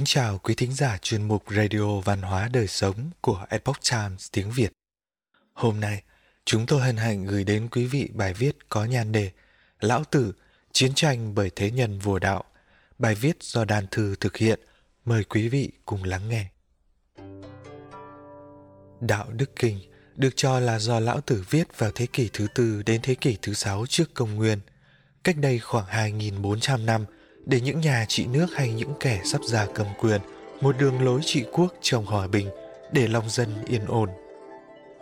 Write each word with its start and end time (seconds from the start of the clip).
Kính 0.00 0.06
chào 0.06 0.38
quý 0.38 0.54
thính 0.54 0.72
giả 0.72 0.98
chuyên 1.02 1.28
mục 1.28 1.44
Radio 1.56 2.00
Văn 2.00 2.22
hóa 2.22 2.48
Đời 2.52 2.66
Sống 2.66 3.10
của 3.20 3.44
Epoch 3.50 3.76
Times 3.90 4.28
tiếng 4.32 4.50
Việt. 4.50 4.72
Hôm 5.52 5.80
nay, 5.80 6.02
chúng 6.44 6.66
tôi 6.66 6.80
hân 6.80 6.96
hạnh 6.96 7.26
gửi 7.26 7.44
đến 7.44 7.68
quý 7.70 7.86
vị 7.86 8.08
bài 8.14 8.34
viết 8.34 8.68
có 8.68 8.84
nhan 8.84 9.12
đề 9.12 9.30
Lão 9.80 10.04
Tử, 10.04 10.32
Chiến 10.72 10.94
tranh 10.94 11.34
bởi 11.34 11.50
Thế 11.56 11.70
Nhân 11.70 11.98
Vua 11.98 12.18
Đạo. 12.18 12.44
Bài 12.98 13.14
viết 13.14 13.42
do 13.42 13.64
Đàn 13.64 13.86
Thư 13.90 14.14
thực 14.20 14.36
hiện. 14.36 14.60
Mời 15.04 15.24
quý 15.24 15.48
vị 15.48 15.72
cùng 15.84 16.04
lắng 16.04 16.28
nghe. 16.28 16.46
Đạo 19.00 19.30
Đức 19.32 19.56
Kinh 19.56 19.80
được 20.16 20.32
cho 20.36 20.60
là 20.60 20.78
do 20.78 21.00
Lão 21.00 21.20
Tử 21.20 21.44
viết 21.50 21.78
vào 21.78 21.90
thế 21.94 22.06
kỷ 22.06 22.30
thứ 22.32 22.46
tư 22.54 22.82
đến 22.86 23.00
thế 23.02 23.14
kỷ 23.14 23.36
thứ 23.42 23.54
sáu 23.54 23.86
trước 23.88 24.14
công 24.14 24.34
nguyên. 24.34 24.60
Cách 25.24 25.36
đây 25.36 25.58
khoảng 25.58 25.86
2.400 25.86 26.84
năm– 26.84 27.04
để 27.46 27.60
những 27.60 27.80
nhà 27.80 28.04
trị 28.08 28.26
nước 28.26 28.46
hay 28.52 28.72
những 28.72 28.92
kẻ 29.00 29.20
sắp 29.24 29.40
ra 29.44 29.66
cầm 29.74 29.86
quyền 30.00 30.20
một 30.60 30.78
đường 30.78 31.04
lối 31.04 31.20
trị 31.24 31.44
quốc 31.52 31.74
trong 31.80 32.06
hòa 32.06 32.26
bình 32.26 32.48
để 32.92 33.08
lòng 33.08 33.30
dân 33.30 33.48
yên 33.66 33.86
ổn. 33.86 34.08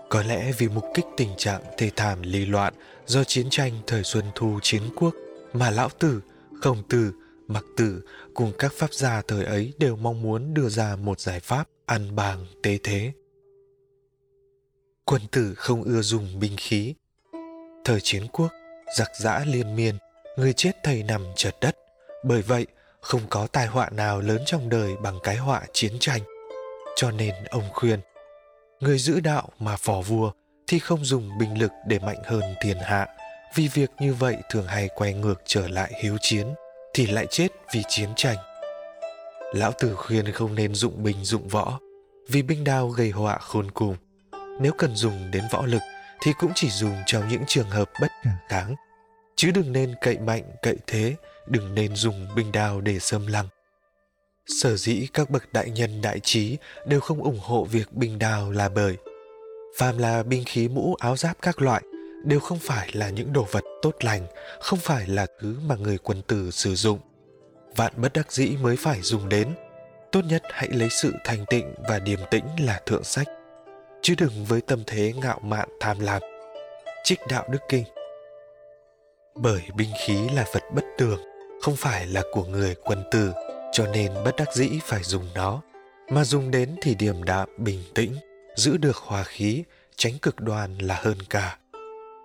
Có 0.08 0.22
lẽ 0.22 0.52
vì 0.58 0.68
mục 0.68 0.84
kích 0.94 1.06
tình 1.16 1.30
trạng 1.36 1.62
thê 1.78 1.90
thảm 1.96 2.22
lý 2.22 2.46
loạn 2.46 2.74
do 3.06 3.24
chiến 3.24 3.46
tranh 3.50 3.72
thời 3.86 4.04
Xuân 4.04 4.24
Thu 4.34 4.58
chiến 4.62 4.82
quốc 4.96 5.14
mà 5.52 5.70
Lão 5.70 5.88
Tử, 5.88 6.20
Khổng 6.62 6.82
Tử, 6.88 7.12
Mặc 7.46 7.64
Tử 7.76 8.02
cùng 8.34 8.52
các 8.58 8.72
pháp 8.76 8.94
gia 8.94 9.22
thời 9.28 9.44
ấy 9.44 9.72
đều 9.78 9.96
mong 9.96 10.22
muốn 10.22 10.54
đưa 10.54 10.68
ra 10.68 10.96
một 10.96 11.20
giải 11.20 11.40
pháp 11.40 11.68
ăn 11.86 12.16
bàng 12.16 12.46
tế 12.62 12.78
thế. 12.82 13.12
Quân 15.04 15.22
tử 15.30 15.54
không 15.54 15.82
ưa 15.82 16.02
dùng 16.02 16.40
binh 16.40 16.56
khí. 16.56 16.94
Thời 17.84 18.00
chiến 18.00 18.26
quốc, 18.32 18.52
giặc 18.96 19.08
giã 19.20 19.44
liên 19.46 19.76
miên, 19.76 19.94
người 20.36 20.52
chết 20.52 20.72
thầy 20.84 21.02
nằm 21.02 21.24
chật 21.36 21.56
đất, 21.60 21.76
bởi 22.24 22.42
vậy, 22.42 22.66
không 23.00 23.20
có 23.30 23.46
tai 23.46 23.66
họa 23.66 23.90
nào 23.90 24.20
lớn 24.20 24.42
trong 24.46 24.68
đời 24.68 24.96
bằng 25.02 25.18
cái 25.22 25.36
họa 25.36 25.62
chiến 25.72 25.92
tranh. 26.00 26.20
Cho 26.96 27.10
nên 27.10 27.34
ông 27.50 27.64
khuyên, 27.72 28.00
người 28.80 28.98
giữ 28.98 29.20
đạo 29.20 29.48
mà 29.58 29.76
phò 29.76 30.00
vua 30.00 30.32
thì 30.66 30.78
không 30.78 31.04
dùng 31.04 31.38
binh 31.38 31.58
lực 31.58 31.70
để 31.86 31.98
mạnh 31.98 32.22
hơn 32.24 32.42
thiên 32.60 32.78
hạ, 32.78 33.06
vì 33.54 33.68
việc 33.68 33.90
như 34.00 34.14
vậy 34.14 34.36
thường 34.50 34.66
hay 34.66 34.88
quay 34.94 35.14
ngược 35.14 35.42
trở 35.44 35.68
lại 35.68 35.92
hiếu 36.02 36.16
chiến, 36.20 36.46
thì 36.94 37.06
lại 37.06 37.26
chết 37.30 37.48
vì 37.74 37.82
chiến 37.88 38.08
tranh. 38.16 38.36
Lão 39.52 39.72
Tử 39.72 39.94
khuyên 39.94 40.32
không 40.32 40.54
nên 40.54 40.74
dụng 40.74 41.02
binh 41.02 41.24
dụng 41.24 41.48
võ, 41.48 41.78
vì 42.28 42.42
binh 42.42 42.64
đao 42.64 42.88
gây 42.88 43.10
họa 43.10 43.38
khôn 43.38 43.70
cùng. 43.70 43.96
Nếu 44.60 44.72
cần 44.78 44.96
dùng 44.96 45.30
đến 45.30 45.44
võ 45.50 45.66
lực 45.66 45.82
thì 46.20 46.32
cũng 46.38 46.52
chỉ 46.54 46.70
dùng 46.70 46.94
trong 47.06 47.28
những 47.28 47.42
trường 47.46 47.70
hợp 47.70 47.90
bất 48.00 48.08
khả 48.22 48.30
kháng, 48.48 48.74
chứ 49.36 49.50
đừng 49.54 49.72
nên 49.72 49.94
cậy 50.00 50.18
mạnh 50.18 50.42
cậy 50.62 50.76
thế 50.86 51.14
đừng 51.50 51.74
nên 51.74 51.96
dùng 51.96 52.26
binh 52.36 52.52
đao 52.52 52.80
để 52.80 52.98
xâm 52.98 53.26
lăng. 53.26 53.48
Sở 54.46 54.76
dĩ 54.76 55.06
các 55.12 55.30
bậc 55.30 55.52
đại 55.52 55.70
nhân 55.70 56.02
đại 56.02 56.20
trí 56.20 56.56
đều 56.86 57.00
không 57.00 57.22
ủng 57.22 57.40
hộ 57.42 57.64
việc 57.64 57.92
binh 57.92 58.18
đao 58.18 58.50
là 58.50 58.68
bởi 58.68 58.96
phàm 59.78 59.98
là 59.98 60.22
binh 60.22 60.44
khí 60.46 60.68
mũ 60.68 60.94
áo 60.98 61.16
giáp 61.16 61.36
các 61.42 61.62
loại 61.62 61.82
đều 62.24 62.40
không 62.40 62.58
phải 62.58 62.88
là 62.92 63.10
những 63.10 63.32
đồ 63.32 63.46
vật 63.50 63.64
tốt 63.82 63.94
lành, 64.00 64.26
không 64.60 64.78
phải 64.78 65.06
là 65.06 65.26
thứ 65.40 65.56
mà 65.66 65.76
người 65.76 65.98
quân 65.98 66.22
tử 66.22 66.50
sử 66.50 66.74
dụng. 66.74 66.98
Vạn 67.76 67.92
bất 67.96 68.12
đắc 68.12 68.32
dĩ 68.32 68.56
mới 68.62 68.76
phải 68.76 69.02
dùng 69.02 69.28
đến. 69.28 69.48
Tốt 70.12 70.20
nhất 70.24 70.42
hãy 70.50 70.68
lấy 70.68 70.88
sự 70.90 71.12
thành 71.24 71.44
tịnh 71.50 71.74
và 71.88 71.98
điềm 71.98 72.18
tĩnh 72.30 72.44
là 72.60 72.80
thượng 72.86 73.04
sách, 73.04 73.26
chứ 74.02 74.14
đừng 74.18 74.44
với 74.44 74.60
tâm 74.60 74.82
thế 74.86 75.12
ngạo 75.12 75.38
mạn 75.42 75.68
tham 75.80 76.00
lam. 76.00 76.22
Trích 77.04 77.18
đạo 77.30 77.44
đức 77.50 77.58
kinh 77.68 77.84
Bởi 79.34 79.62
binh 79.76 79.90
khí 80.06 80.28
là 80.34 80.44
vật 80.52 80.62
bất 80.74 80.84
tường, 80.98 81.20
không 81.62 81.76
phải 81.76 82.06
là 82.06 82.22
của 82.32 82.44
người 82.44 82.74
quân 82.84 83.02
tử 83.10 83.32
cho 83.72 83.86
nên 83.86 84.12
bất 84.24 84.36
đắc 84.36 84.54
dĩ 84.54 84.70
phải 84.84 85.02
dùng 85.02 85.26
nó, 85.34 85.62
mà 86.10 86.24
dùng 86.24 86.50
đến 86.50 86.76
thì 86.82 86.94
điềm 86.94 87.22
đạm, 87.22 87.48
bình 87.56 87.82
tĩnh, 87.94 88.16
giữ 88.56 88.76
được 88.76 88.96
hòa 88.96 89.22
khí, 89.22 89.64
tránh 89.96 90.18
cực 90.22 90.40
đoan 90.40 90.78
là 90.78 91.00
hơn 91.02 91.18
cả. 91.30 91.58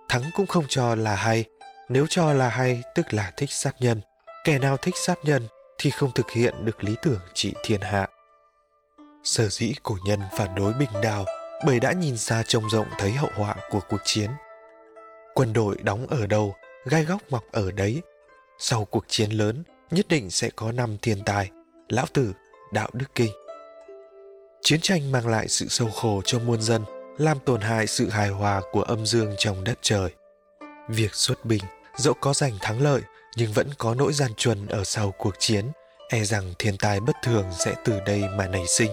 Thắng 0.08 0.22
cũng 0.36 0.46
không 0.46 0.64
cho 0.68 0.94
là 0.94 1.14
hay, 1.14 1.44
nếu 1.88 2.06
cho 2.08 2.32
là 2.32 2.48
hay 2.48 2.82
tức 2.94 3.14
là 3.14 3.32
thích 3.36 3.50
sát 3.52 3.76
nhân, 3.80 4.00
kẻ 4.44 4.58
nào 4.58 4.76
thích 4.76 4.94
sát 4.96 5.18
nhân 5.24 5.42
thì 5.78 5.90
không 5.90 6.10
thực 6.14 6.30
hiện 6.30 6.54
được 6.64 6.84
lý 6.84 6.94
tưởng 7.02 7.20
trị 7.34 7.54
thiên 7.64 7.80
hạ. 7.80 8.08
Sở 9.24 9.48
dĩ 9.48 9.74
cổ 9.82 9.96
nhân 10.06 10.20
phản 10.36 10.54
đối 10.54 10.72
bình 10.72 11.00
đào, 11.02 11.24
bởi 11.66 11.80
đã 11.80 11.92
nhìn 11.92 12.16
xa 12.16 12.42
trông 12.46 12.70
rộng 12.70 12.86
thấy 12.98 13.12
hậu 13.12 13.30
họa 13.34 13.54
của 13.70 13.80
cuộc 13.88 14.00
chiến. 14.04 14.30
Quân 15.34 15.52
đội 15.52 15.76
đóng 15.82 16.06
ở 16.06 16.26
đâu, 16.26 16.54
gai 16.84 17.04
góc 17.04 17.20
mọc 17.30 17.44
ở 17.52 17.70
đấy 17.70 18.02
sau 18.58 18.84
cuộc 18.84 19.04
chiến 19.08 19.30
lớn 19.30 19.62
nhất 19.90 20.08
định 20.08 20.30
sẽ 20.30 20.50
có 20.56 20.72
năm 20.72 20.96
thiên 21.02 21.24
tài 21.24 21.50
lão 21.88 22.06
tử 22.12 22.32
đạo 22.72 22.88
đức 22.92 23.14
kinh. 23.14 23.32
Chiến 24.62 24.80
tranh 24.80 25.12
mang 25.12 25.26
lại 25.28 25.48
sự 25.48 25.66
sâu 25.68 25.90
khổ 25.90 26.22
cho 26.24 26.38
muôn 26.38 26.62
dân 26.62 26.82
làm 27.18 27.38
tổn 27.38 27.60
hại 27.60 27.86
sự 27.86 28.08
hài 28.08 28.28
hòa 28.28 28.62
của 28.72 28.82
âm 28.82 29.06
dương 29.06 29.34
trong 29.38 29.64
đất 29.64 29.78
trời. 29.82 30.10
Việc 30.88 31.14
xuất 31.14 31.44
binh 31.44 31.62
dẫu 31.96 32.14
có 32.14 32.34
giành 32.34 32.58
thắng 32.60 32.82
lợi 32.82 33.00
nhưng 33.36 33.52
vẫn 33.52 33.70
có 33.78 33.94
nỗi 33.94 34.12
gian 34.12 34.30
truân 34.36 34.66
ở 34.66 34.84
sau 34.84 35.10
cuộc 35.18 35.34
chiến 35.38 35.64
e 36.08 36.24
rằng 36.24 36.52
thiên 36.58 36.76
tai 36.76 37.00
bất 37.00 37.16
thường 37.22 37.46
sẽ 37.58 37.74
từ 37.84 38.00
đây 38.06 38.22
mà 38.36 38.48
nảy 38.48 38.64
sinh. 38.66 38.90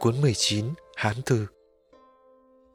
Cuốn 0.00 0.20
19 0.20 0.66
Hán 0.96 1.22
Thư. 1.22 1.46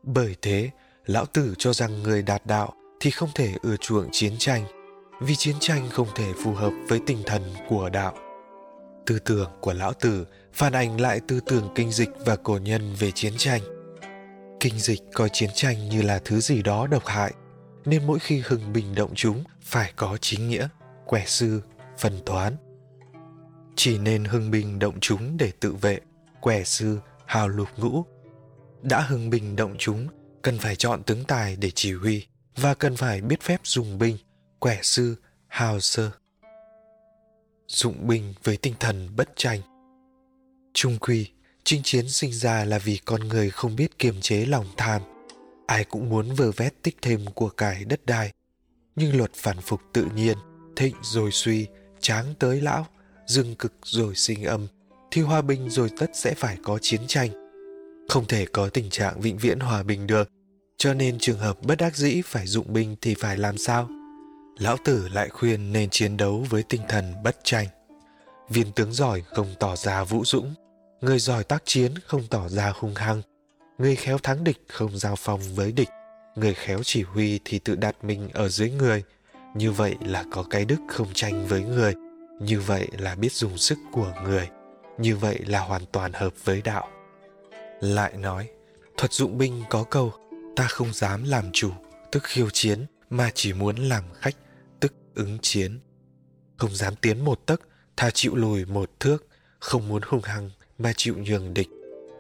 Bởi 0.03 0.35
thế, 0.41 0.69
Lão 1.05 1.25
Tử 1.25 1.53
cho 1.57 1.73
rằng 1.73 2.03
người 2.03 2.21
đạt 2.21 2.45
đạo 2.45 2.73
thì 2.99 3.11
không 3.11 3.29
thể 3.35 3.53
ưa 3.61 3.75
chuộng 3.77 4.09
chiến 4.11 4.33
tranh 4.39 4.76
vì 5.19 5.35
chiến 5.35 5.55
tranh 5.59 5.89
không 5.89 6.07
thể 6.16 6.33
phù 6.44 6.53
hợp 6.53 6.73
với 6.88 7.00
tinh 7.05 7.23
thần 7.25 7.44
của 7.69 7.89
đạo. 7.89 8.13
Tư 9.05 9.19
tưởng 9.19 9.51
của 9.61 9.73
Lão 9.73 9.94
Tử 9.94 10.25
phản 10.53 10.73
ánh 10.73 11.01
lại 11.01 11.19
tư 11.28 11.39
tưởng 11.45 11.69
kinh 11.75 11.91
dịch 11.91 12.09
và 12.25 12.35
cổ 12.35 12.57
nhân 12.57 12.95
về 13.00 13.11
chiến 13.11 13.33
tranh. 13.38 13.61
Kinh 14.59 14.79
dịch 14.79 15.01
coi 15.13 15.29
chiến 15.33 15.50
tranh 15.53 15.89
như 15.89 16.01
là 16.01 16.19
thứ 16.25 16.39
gì 16.39 16.61
đó 16.61 16.88
độc 16.88 17.06
hại, 17.06 17.33
nên 17.85 18.07
mỗi 18.07 18.19
khi 18.19 18.41
hưng 18.45 18.73
bình 18.73 18.95
động 18.95 19.11
chúng 19.16 19.44
phải 19.61 19.94
có 19.95 20.17
chính 20.22 20.47
nghĩa, 20.47 20.67
quẻ 21.06 21.23
sư, 21.25 21.61
phân 21.97 22.19
toán. 22.25 22.56
Chỉ 23.75 23.97
nên 23.97 24.25
hưng 24.25 24.51
bình 24.51 24.79
động 24.79 25.00
chúng 25.01 25.38
để 25.38 25.51
tự 25.59 25.73
vệ, 25.73 26.00
quẻ 26.41 26.63
sư, 26.63 27.00
hào 27.25 27.47
lục 27.47 27.67
ngũ. 27.77 28.06
Đã 28.81 29.00
hưng 29.00 29.29
bình 29.29 29.56
động 29.56 29.75
chúng, 29.77 30.07
cần 30.41 30.57
phải 30.57 30.75
chọn 30.75 31.03
tướng 31.03 31.23
tài 31.23 31.56
để 31.56 31.72
chỉ 31.75 31.94
huy 31.94 32.25
và 32.56 32.73
cần 32.73 32.95
phải 32.95 33.22
biết 33.22 33.41
phép 33.41 33.59
dùng 33.63 33.97
binh 33.97 34.17
quẻ 34.59 34.79
sư, 34.84 35.16
hào 35.47 35.79
sơ. 35.79 36.12
Dụng 37.68 38.07
binh 38.07 38.34
với 38.44 38.57
tinh 38.57 38.73
thần 38.79 39.09
bất 39.16 39.29
tranh. 39.35 39.62
Trung 40.73 40.97
quy, 40.97 41.29
chinh 41.63 41.81
chiến 41.84 42.09
sinh 42.09 42.31
ra 42.34 42.66
là 42.66 42.79
vì 42.79 43.00
con 43.06 43.28
người 43.28 43.50
không 43.50 43.75
biết 43.75 44.00
kiềm 44.00 44.22
chế 44.22 44.45
lòng 44.45 44.66
tham. 44.78 45.01
Ai 45.68 45.84
cũng 45.84 46.09
muốn 46.09 46.35
vơ 46.35 46.51
vét 46.51 46.73
tích 46.84 46.97
thêm 47.01 47.25
của 47.35 47.50
cải 47.50 47.85
đất 47.85 48.06
đai. 48.06 48.34
Nhưng 48.95 49.18
luật 49.18 49.34
phản 49.34 49.62
phục 49.62 49.81
tự 49.94 50.07
nhiên, 50.16 50.38
thịnh 50.75 50.95
rồi 51.01 51.31
suy, 51.31 51.68
tráng 52.00 52.34
tới 52.39 52.62
lão, 52.62 52.88
dương 53.28 53.56
cực 53.56 53.74
rồi 53.84 54.16
sinh 54.16 54.44
âm, 54.44 54.68
thì 55.12 55.22
hòa 55.22 55.41
bình 55.41 55.69
rồi 55.69 55.89
tất 56.00 56.09
sẽ 56.13 56.34
phải 56.34 56.57
có 56.63 56.79
chiến 56.81 57.01
tranh. 57.07 57.29
Không 58.09 58.25
thể 58.25 58.45
có 58.45 58.69
tình 58.69 58.89
trạng 58.89 59.22
vĩnh 59.22 59.38
viễn 59.38 59.59
hòa 59.59 59.84
bình 59.84 60.07
được, 60.07 60.29
cho 60.78 60.94
nên 60.94 61.19
trường 61.19 61.39
hợp 61.39 61.57
bất 61.62 61.75
đắc 61.75 61.95
dĩ 61.95 62.22
phải 62.25 62.47
dụng 62.47 62.74
binh 62.74 62.95
thì 63.01 63.16
phải 63.16 63.38
làm 63.38 63.57
sao? 63.57 63.89
Lão 64.57 64.78
tử 64.85 65.07
lại 65.13 65.29
khuyên 65.29 65.73
nên 65.73 65.90
chiến 65.90 66.18
đấu 66.18 66.45
với 66.50 66.63
tinh 66.63 66.81
thần 66.90 67.13
bất 67.23 67.38
tranh. 67.44 67.68
Viên 68.50 68.72
tướng 68.72 68.94
giỏi 68.94 69.22
không 69.22 69.47
tỏ 69.59 69.75
ra 69.75 70.03
vũ 70.03 70.25
dũng. 70.25 70.53
Người 71.01 71.19
giỏi 71.19 71.44
tác 71.44 71.63
chiến 71.66 71.91
không 72.06 72.28
tỏ 72.29 72.50
ra 72.50 72.73
hung 72.75 72.95
hăng. 72.95 73.22
Người 73.78 73.95
khéo 73.95 74.18
thắng 74.18 74.44
địch 74.44 74.57
không 74.68 74.97
giao 74.97 75.16
phong 75.16 75.40
với 75.56 75.72
địch. 75.72 75.90
Người 76.35 76.53
khéo 76.53 76.79
chỉ 76.84 77.03
huy 77.03 77.40
thì 77.45 77.59
tự 77.59 77.75
đặt 77.75 78.03
mình 78.03 78.29
ở 78.34 78.50
dưới 78.50 78.72
người. 78.72 79.04
Như 79.56 79.71
vậy 79.71 79.95
là 80.01 80.24
có 80.31 80.44
cái 80.50 80.65
đức 80.65 80.80
không 80.88 81.07
tranh 81.13 81.48
với 81.48 81.63
người. 81.63 81.94
Như 82.42 82.62
vậy 82.62 82.88
là 82.98 83.15
biết 83.15 83.33
dùng 83.33 83.57
sức 83.57 83.77
của 83.92 84.13
người. 84.24 84.50
Như 84.98 85.18
vậy 85.18 85.39
là 85.48 85.60
hoàn 85.60 85.86
toàn 85.86 86.13
hợp 86.13 86.33
với 86.44 86.62
đạo. 86.62 86.88
Lại 87.81 88.13
nói, 88.18 88.50
thuật 88.98 89.13
dụng 89.13 89.38
binh 89.38 89.63
có 89.69 89.83
câu, 89.83 90.13
ta 90.56 90.68
không 90.68 90.94
dám 90.94 91.24
làm 91.24 91.50
chủ, 91.53 91.71
tức 92.12 92.24
khiêu 92.24 92.50
chiến, 92.50 92.86
mà 93.10 93.31
chỉ 93.33 93.53
muốn 93.53 93.75
làm 93.75 94.03
khách 94.13 94.36
ứng 95.17 95.37
chiến. 95.41 95.79
Không 96.57 96.75
dám 96.75 96.95
tiến 96.95 97.25
một 97.25 97.45
tấc 97.45 97.61
thà 97.97 98.09
chịu 98.09 98.35
lùi 98.35 98.65
một 98.65 98.99
thước, 98.99 99.27
không 99.59 99.87
muốn 99.87 100.01
hung 100.05 100.21
hăng 100.21 100.49
mà 100.77 100.93
chịu 100.97 101.15
nhường 101.17 101.53
địch. 101.53 101.69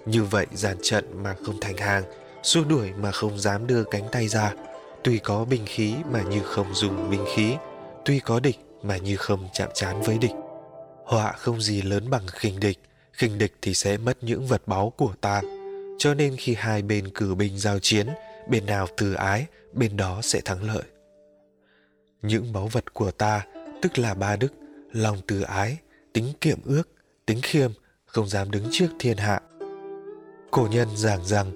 Như 0.05 0.23
vậy 0.23 0.47
dàn 0.53 0.77
trận 0.81 1.23
mà 1.23 1.35
không 1.45 1.59
thành 1.61 1.77
hàng, 1.77 2.03
xua 2.43 2.63
đuổi 2.63 2.91
mà 2.93 3.11
không 3.11 3.39
dám 3.39 3.67
đưa 3.67 3.83
cánh 3.83 4.03
tay 4.11 4.27
ra. 4.27 4.53
Tuy 5.03 5.19
có 5.19 5.45
binh 5.45 5.63
khí 5.65 5.95
mà 6.11 6.21
như 6.21 6.41
không 6.43 6.73
dùng 6.73 7.09
binh 7.09 7.25
khí, 7.35 7.55
tuy 8.05 8.19
có 8.19 8.39
địch 8.39 8.57
mà 8.83 8.97
như 8.97 9.15
không 9.15 9.47
chạm 9.53 9.69
trán 9.73 10.01
với 10.01 10.17
địch. 10.17 10.35
Họa 11.05 11.31
không 11.31 11.61
gì 11.61 11.81
lớn 11.81 12.09
bằng 12.09 12.27
khinh 12.27 12.59
địch 12.59 12.79
khinh 13.17 13.37
địch 13.37 13.53
thì 13.61 13.73
sẽ 13.73 13.97
mất 13.97 14.17
những 14.23 14.47
vật 14.47 14.61
báu 14.65 14.93
của 14.97 15.13
ta. 15.21 15.41
Cho 15.97 16.13
nên 16.13 16.35
khi 16.37 16.53
hai 16.53 16.81
bên 16.81 17.09
cử 17.09 17.35
binh 17.35 17.59
giao 17.59 17.79
chiến, 17.79 18.07
bên 18.49 18.65
nào 18.65 18.87
từ 18.97 19.13
ái, 19.13 19.45
bên 19.73 19.97
đó 19.97 20.19
sẽ 20.23 20.41
thắng 20.45 20.63
lợi 20.63 20.83
những 22.21 22.53
báu 22.53 22.67
vật 22.67 22.93
của 22.93 23.11
ta 23.11 23.45
tức 23.81 23.97
là 23.97 24.13
ba 24.13 24.35
đức 24.35 24.53
lòng 24.91 25.17
từ 25.27 25.41
ái 25.41 25.77
tính 26.13 26.33
kiệm 26.41 26.59
ước 26.65 26.89
tính 27.25 27.39
khiêm 27.43 27.71
không 28.05 28.27
dám 28.27 28.51
đứng 28.51 28.67
trước 28.71 28.87
thiên 28.99 29.17
hạ. 29.17 29.41
Cổ 30.51 30.67
nhân 30.71 30.97
giảng 30.97 31.25
rằng, 31.25 31.51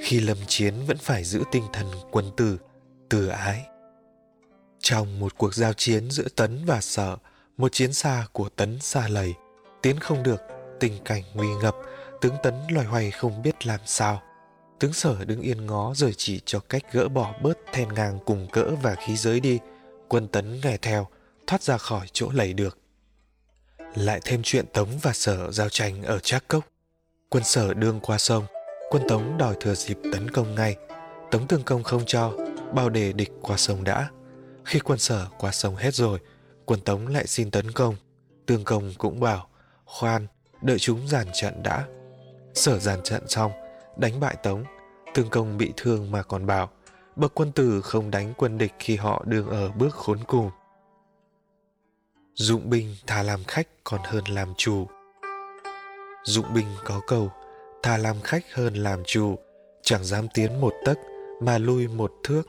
khi 0.00 0.20
lâm 0.20 0.36
chiến 0.46 0.74
vẫn 0.86 0.96
phải 0.96 1.24
giữ 1.24 1.42
tinh 1.52 1.64
thần 1.72 1.86
quân 2.10 2.30
tử, 2.36 2.58
từ 3.08 3.28
ái. 3.28 3.66
Trong 4.80 5.20
một 5.20 5.38
cuộc 5.38 5.54
giao 5.54 5.72
chiến 5.72 6.10
giữa 6.10 6.28
Tấn 6.36 6.64
và 6.66 6.80
Sở, 6.80 7.16
một 7.56 7.72
chiến 7.72 7.92
xa 7.92 8.26
của 8.32 8.48
Tấn 8.48 8.78
xa 8.80 9.08
lầy, 9.08 9.34
tiến 9.82 9.98
không 9.98 10.22
được, 10.22 10.40
tình 10.80 10.92
cảnh 11.04 11.22
nguy 11.34 11.48
ngập, 11.62 11.76
tướng 12.20 12.34
Tấn 12.42 12.54
loài 12.70 12.86
hoài 12.86 13.10
không 13.10 13.42
biết 13.42 13.66
làm 13.66 13.80
sao. 13.86 14.22
Tướng 14.78 14.92
Sở 14.92 15.24
đứng 15.24 15.40
yên 15.40 15.66
ngó 15.66 15.92
rồi 15.94 16.12
chỉ 16.16 16.40
cho 16.44 16.60
cách 16.60 16.82
gỡ 16.92 17.08
bỏ 17.08 17.34
bớt 17.42 17.58
then 17.72 17.94
ngang 17.94 18.18
cùng 18.26 18.48
cỡ 18.52 18.70
và 18.82 18.94
khí 18.94 19.16
giới 19.16 19.40
đi. 19.40 19.58
Quân 20.12 20.28
Tấn 20.28 20.60
nghe 20.60 20.76
theo, 20.76 21.06
thoát 21.46 21.62
ra 21.62 21.78
khỏi 21.78 22.06
chỗ 22.12 22.30
lầy 22.32 22.52
được. 22.52 22.78
Lại 23.94 24.20
thêm 24.24 24.40
chuyện 24.44 24.64
Tống 24.72 24.88
và 25.02 25.12
Sở 25.12 25.50
giao 25.50 25.68
tranh 25.68 26.02
ở 26.02 26.18
Trác 26.18 26.48
Cốc. 26.48 26.64
Quân 27.28 27.44
Sở 27.44 27.74
đương 27.74 28.00
qua 28.02 28.18
sông, 28.18 28.44
quân 28.90 29.02
Tống 29.08 29.38
đòi 29.38 29.54
thừa 29.60 29.74
dịp 29.74 29.98
tấn 30.12 30.30
công 30.30 30.54
ngay. 30.54 30.76
Tống 31.30 31.48
tương 31.48 31.62
công 31.62 31.82
không 31.82 32.02
cho, 32.06 32.32
bao 32.74 32.90
để 32.90 33.12
địch 33.12 33.30
qua 33.42 33.56
sông 33.56 33.84
đã. 33.84 34.08
Khi 34.64 34.78
quân 34.78 34.98
Sở 34.98 35.26
qua 35.38 35.52
sông 35.52 35.76
hết 35.76 35.94
rồi, 35.94 36.18
quân 36.64 36.80
Tống 36.80 37.06
lại 37.06 37.26
xin 37.26 37.50
tấn 37.50 37.72
công. 37.72 37.96
Tương 38.46 38.64
công 38.64 38.92
cũng 38.98 39.20
bảo, 39.20 39.48
khoan, 39.84 40.26
đợi 40.62 40.78
chúng 40.78 41.08
giàn 41.08 41.26
trận 41.34 41.62
đã. 41.62 41.86
Sở 42.54 42.78
giàn 42.78 43.02
trận 43.02 43.28
xong, 43.28 43.52
đánh 43.96 44.20
bại 44.20 44.36
Tống. 44.42 44.64
Tương 45.14 45.30
công 45.30 45.58
bị 45.58 45.72
thương 45.76 46.10
mà 46.10 46.22
còn 46.22 46.46
bảo, 46.46 46.70
bậc 47.16 47.34
quân 47.34 47.52
tử 47.52 47.80
không 47.80 48.10
đánh 48.10 48.32
quân 48.36 48.58
địch 48.58 48.72
khi 48.78 48.96
họ 48.96 49.24
đương 49.26 49.48
ở 49.48 49.70
bước 49.70 49.94
khốn 49.94 50.18
cùng. 50.26 50.50
Dụng 52.34 52.70
binh 52.70 52.94
thà 53.06 53.22
làm 53.22 53.44
khách 53.44 53.68
còn 53.84 54.00
hơn 54.04 54.24
làm 54.28 54.54
chủ. 54.56 54.86
Dụng 56.24 56.46
binh 56.54 56.66
có 56.84 57.00
câu, 57.06 57.30
thà 57.82 57.96
làm 57.96 58.20
khách 58.20 58.44
hơn 58.54 58.74
làm 58.74 59.02
chủ, 59.04 59.38
chẳng 59.82 60.04
dám 60.04 60.26
tiến 60.34 60.60
một 60.60 60.72
tấc 60.84 60.98
mà 61.40 61.58
lui 61.58 61.88
một 61.88 62.12
thước. 62.24 62.42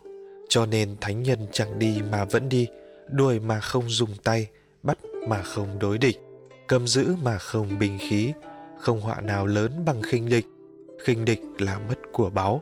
Cho 0.49 0.65
nên 0.65 0.95
thánh 1.01 1.23
nhân 1.23 1.47
chẳng 1.51 1.79
đi 1.79 2.01
mà 2.11 2.25
vẫn 2.25 2.49
đi, 2.49 2.67
đuổi 3.09 3.39
mà 3.39 3.59
không 3.59 3.89
dùng 3.89 4.15
tay, 4.23 4.47
bắt 4.83 4.97
mà 5.27 5.41
không 5.41 5.79
đối 5.79 5.97
địch, 5.97 6.19
cầm 6.67 6.87
giữ 6.87 7.15
mà 7.23 7.37
không 7.37 7.79
bình 7.79 7.97
khí, 8.01 8.33
không 8.79 9.01
họa 9.01 9.21
nào 9.21 9.45
lớn 9.45 9.85
bằng 9.85 10.01
khinh 10.01 10.29
địch. 10.29 10.45
Khinh 11.03 11.25
địch 11.25 11.41
là 11.57 11.79
mất 11.79 11.99
của 12.11 12.29
báu, 12.29 12.61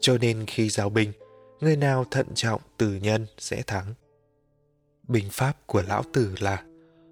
cho 0.00 0.18
nên 0.18 0.44
khi 0.46 0.68
giao 0.68 0.90
binh, 0.90 1.12
người 1.60 1.76
nào 1.76 2.04
thận 2.10 2.26
trọng 2.34 2.60
từ 2.76 2.94
nhân 2.94 3.26
sẽ 3.38 3.62
thắng. 3.62 3.94
Bình 5.08 5.28
pháp 5.30 5.56
của 5.66 5.82
lão 5.82 6.02
tử 6.12 6.34
là 6.40 6.62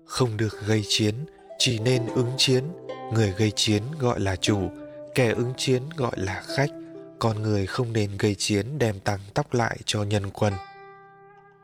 không 0.06 0.36
được 0.36 0.66
gây 0.66 0.82
chiến, 0.88 1.14
chỉ 1.58 1.78
nên 1.78 2.06
ứng 2.14 2.30
chiến. 2.36 2.64
Người 3.12 3.34
gây 3.38 3.50
chiến 3.50 3.82
gọi 3.98 4.20
là 4.20 4.36
chủ, 4.36 4.68
kẻ 5.14 5.32
ứng 5.32 5.52
chiến 5.56 5.82
gọi 5.96 6.12
là 6.16 6.42
khách. 6.56 6.70
Con 7.18 7.42
người 7.42 7.66
không 7.66 7.92
nên 7.92 8.10
gây 8.18 8.34
chiến 8.34 8.78
đem 8.78 9.00
tăng 9.00 9.20
tóc 9.34 9.54
lại 9.54 9.78
cho 9.84 10.02
nhân 10.02 10.30
quân. 10.30 10.52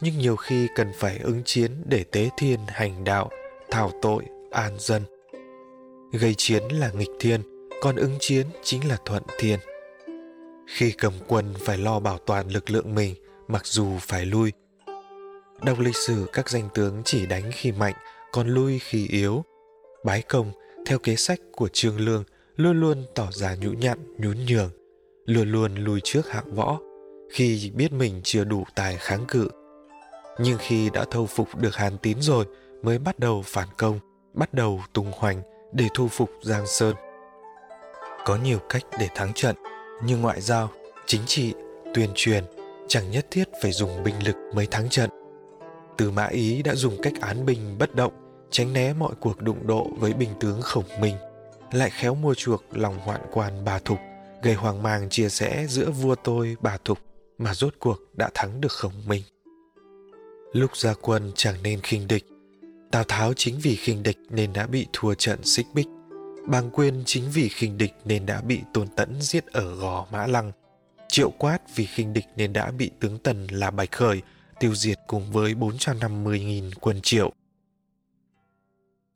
Nhưng 0.01 0.19
nhiều 0.19 0.37
khi 0.37 0.69
cần 0.77 0.93
phải 0.99 1.19
ứng 1.19 1.43
chiến 1.45 1.71
để 1.85 2.05
tế 2.05 2.31
thiên 2.37 2.61
hành 2.67 3.05
đạo, 3.05 3.31
thảo 3.71 3.91
tội, 4.03 4.25
an 4.51 4.77
dân. 4.79 5.03
Gây 6.13 6.35
chiến 6.39 6.63
là 6.69 6.91
nghịch 6.91 7.11
thiên, 7.21 7.69
còn 7.81 7.97
ứng 7.97 8.17
chiến 8.21 8.47
chính 8.63 8.89
là 8.89 8.97
thuận 9.05 9.23
thiên. 9.39 9.59
Khi 10.67 10.93
cầm 10.93 11.13
quân 11.29 11.55
phải 11.59 11.79
lo 11.79 12.01
bảo 12.01 12.19
toàn 12.19 12.49
lực 12.49 12.71
lượng 12.71 12.95
mình, 12.95 13.15
mặc 13.49 13.67
dù 13.67 13.99
phải 14.01 14.27
lui, 14.27 14.53
Đọc 15.63 15.79
lịch 15.79 15.97
sử 15.97 16.27
các 16.33 16.51
danh 16.51 16.69
tướng 16.75 17.03
chỉ 17.05 17.27
đánh 17.27 17.51
khi 17.53 17.73
mạnh, 17.73 17.95
còn 18.33 18.49
lui 18.49 18.79
khi 18.79 19.09
yếu. 19.09 19.45
Bái 20.05 20.23
công, 20.23 20.53
theo 20.87 20.99
kế 20.99 21.17
sách 21.17 21.39
của 21.53 21.69
Trương 21.73 22.01
Lương, 22.01 22.25
luôn 22.57 22.81
luôn 22.81 23.05
tỏ 23.15 23.29
ra 23.33 23.55
nhũ 23.55 23.71
nhặn, 23.71 23.99
nhún 24.19 24.37
nhường, 24.47 24.71
luôn 25.27 25.53
luôn 25.53 25.75
lùi 25.75 26.01
trước 26.05 26.29
hạng 26.29 26.55
võ, 26.55 26.79
khi 27.31 27.73
biết 27.75 27.93
mình 27.93 28.21
chưa 28.25 28.45
đủ 28.45 28.65
tài 28.75 28.97
kháng 28.97 29.25
cự. 29.29 29.49
Nhưng 30.39 30.59
khi 30.61 30.91
đã 30.91 31.05
thâu 31.11 31.27
phục 31.27 31.57
được 31.57 31.77
Hàn 31.77 31.99
Tín 31.99 32.17
rồi, 32.21 32.45
mới 32.83 32.99
bắt 32.99 33.19
đầu 33.19 33.43
phản 33.47 33.69
công, 33.79 33.99
bắt 34.35 34.55
đầu 34.55 34.83
tung 34.93 35.13
hoành 35.15 35.43
để 35.73 35.89
thu 35.95 36.09
phục 36.09 36.31
Giang 36.43 36.67
Sơn. 36.67 36.95
Có 38.25 38.37
nhiều 38.37 38.59
cách 38.69 38.83
để 38.99 39.09
thắng 39.15 39.33
trận, 39.35 39.57
như 40.05 40.17
ngoại 40.17 40.41
giao, 40.41 40.71
chính 41.07 41.23
trị, 41.27 41.55
tuyên 41.95 42.11
truyền, 42.15 42.45
chẳng 42.89 43.11
nhất 43.11 43.27
thiết 43.31 43.49
phải 43.63 43.73
dùng 43.73 44.03
binh 44.05 44.27
lực 44.27 44.37
mới 44.55 44.67
thắng 44.67 44.89
trận 44.89 45.11
từ 45.97 46.11
Mã 46.11 46.27
Ý 46.27 46.63
đã 46.63 46.75
dùng 46.75 47.03
cách 47.03 47.13
án 47.21 47.47
binh 47.47 47.79
bất 47.79 47.95
động, 47.95 48.13
tránh 48.51 48.73
né 48.73 48.93
mọi 48.93 49.13
cuộc 49.21 49.43
đụng 49.43 49.67
độ 49.67 49.89
với 49.99 50.13
binh 50.13 50.31
tướng 50.41 50.63
khổng 50.63 50.85
minh, 51.01 51.17
lại 51.73 51.91
khéo 51.91 52.15
mua 52.15 52.35
chuộc 52.35 52.65
lòng 52.73 52.99
hoạn 52.99 53.21
quan 53.33 53.65
bà 53.65 53.79
Thục, 53.79 53.99
gây 54.43 54.55
hoang 54.55 54.83
mang 54.83 55.09
chia 55.11 55.29
rẽ 55.29 55.67
giữa 55.69 55.91
vua 55.91 56.15
tôi 56.15 56.57
bà 56.61 56.79
Thục 56.85 56.99
mà 57.39 57.55
rốt 57.55 57.75
cuộc 57.79 57.99
đã 58.17 58.31
thắng 58.35 58.61
được 58.61 58.73
khổng 58.73 58.93
minh. 59.07 59.23
Lúc 60.53 60.77
ra 60.77 60.95
quân 61.01 61.33
chẳng 61.35 61.55
nên 61.63 61.81
khinh 61.81 62.09
địch, 62.09 62.25
Tào 62.91 63.05
Tháo 63.05 63.33
chính 63.37 63.59
vì 63.63 63.77
khinh 63.77 64.03
địch 64.03 64.19
nên 64.31 64.53
đã 64.53 64.67
bị 64.67 64.87
thua 64.93 65.15
trận 65.15 65.45
xích 65.45 65.67
bích, 65.75 65.89
Bàng 66.47 66.71
Quyên 66.71 67.03
chính 67.07 67.31
vì 67.31 67.49
khinh 67.49 67.79
địch 67.79 67.95
nên 68.05 68.27
đã 68.27 68.41
bị 68.41 68.61
Tôn 68.75 68.89
Tẫn 68.89 69.23
giết 69.23 69.47
ở 69.47 69.75
Gò 69.75 70.07
Mã 70.13 70.27
Lăng, 70.27 70.53
Triệu 71.09 71.31
Quát 71.31 71.59
vì 71.75 71.87
khinh 71.87 72.13
địch 72.13 72.25
nên 72.37 72.53
đã 72.53 72.71
bị 72.71 72.91
tướng 73.01 73.19
Tần 73.19 73.47
là 73.47 73.71
Bạch 73.71 73.93
Khởi 73.93 74.23
tiêu 74.61 74.75
diệt 74.75 74.99
cùng 75.07 75.33
với 75.33 75.55
450.000 75.55 76.71
quân 76.81 77.01
triệu. 77.03 77.33